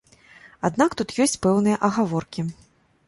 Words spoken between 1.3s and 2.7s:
пэўныя агаворкі.